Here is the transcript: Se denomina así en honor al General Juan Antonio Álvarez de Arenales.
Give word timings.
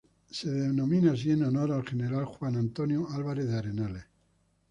Se 0.31 0.49
denomina 0.49 1.11
así 1.11 1.29
en 1.29 1.43
honor 1.43 1.71
al 1.71 1.85
General 1.87 2.25
Juan 2.25 2.55
Antonio 2.55 3.07
Álvarez 3.11 3.47
de 3.47 3.55
Arenales. 3.55 4.05